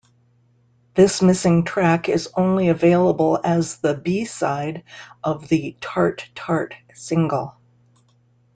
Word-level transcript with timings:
This 0.95 1.21
missing 1.21 1.63
track 1.63 2.09
is 2.09 2.29
only 2.35 2.69
available 2.69 3.39
as 3.43 3.77
the 3.77 3.93
B-side 3.93 4.83
of 5.23 5.47
the 5.47 5.77
"Tart 5.79 6.27
Tart" 6.33 6.73
single. 6.95 7.53